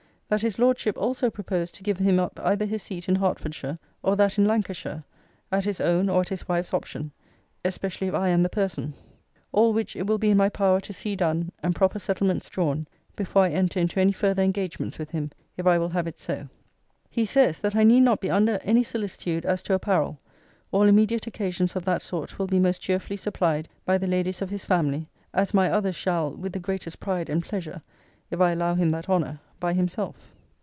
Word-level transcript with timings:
That 0.31 0.43
his 0.43 0.57
lordship 0.57 0.97
also 0.97 1.29
proposed 1.29 1.75
to 1.75 1.83
give 1.83 1.97
him 1.97 2.17
up 2.17 2.39
either 2.41 2.65
his 2.65 2.81
seat 2.83 3.09
in 3.09 3.15
Hertfordshire, 3.15 3.77
or 4.01 4.15
that 4.15 4.37
in 4.37 4.45
Lancashire, 4.45 5.03
at 5.51 5.65
his 5.65 5.81
own 5.81 6.07
or 6.07 6.21
at 6.21 6.29
his 6.29 6.47
wife's 6.47 6.73
option, 6.73 7.11
especially 7.65 8.07
if 8.07 8.13
I 8.13 8.29
am 8.29 8.41
the 8.41 8.47
person. 8.47 8.93
All 9.51 9.73
which 9.73 9.93
it 9.93 10.07
will 10.07 10.17
be 10.17 10.29
in 10.29 10.37
my 10.37 10.47
power 10.47 10.79
to 10.79 10.93
see 10.93 11.17
done, 11.17 11.51
and 11.61 11.75
proper 11.75 11.99
settlements 11.99 12.47
drawn, 12.49 12.87
before 13.17 13.43
I 13.43 13.49
enter 13.49 13.77
into 13.81 13.99
any 13.99 14.13
farther 14.13 14.41
engagements 14.41 14.97
with 14.97 15.09
him; 15.09 15.31
if 15.57 15.67
I 15.67 15.77
will 15.77 15.89
have 15.89 16.07
it 16.07 16.17
so.' 16.17 16.47
He 17.09 17.25
says, 17.25 17.59
'That 17.59 17.75
I 17.75 17.83
need 17.83 17.99
not 17.99 18.21
be 18.21 18.29
under 18.29 18.57
any 18.61 18.83
solicitude 18.85 19.45
as 19.45 19.61
to 19.63 19.73
apparel: 19.73 20.17
all 20.71 20.83
immediate 20.83 21.27
occasions 21.27 21.75
of 21.75 21.83
that 21.83 22.01
sort 22.01 22.39
will 22.39 22.47
be 22.47 22.57
most 22.57 22.79
cheerfully 22.81 23.17
supplied 23.17 23.67
by 23.83 23.97
the 23.97 24.07
ladies 24.07 24.41
of 24.41 24.49
his 24.49 24.63
family: 24.63 25.09
as 25.33 25.53
my 25.53 25.69
others 25.69 25.97
shall, 25.97 26.31
with 26.31 26.53
the 26.53 26.59
greatest 26.59 27.01
pride 27.01 27.29
and 27.29 27.43
pleasure 27.43 27.81
(if 28.29 28.39
I 28.39 28.51
allow 28.53 28.75
him 28.75 28.91
that 28.91 29.09
honour) 29.09 29.41
by 29.59 29.73
himself. 29.73 30.33